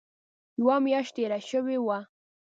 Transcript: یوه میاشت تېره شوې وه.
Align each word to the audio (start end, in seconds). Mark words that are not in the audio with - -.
یوه 0.59 0.75
میاشت 0.85 1.11
تېره 1.15 1.39
شوې 1.49 1.77
وه. 1.85 1.99